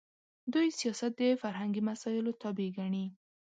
[0.53, 3.05] دوی سیاست د فرهنګي مسایلو تابع ګڼي.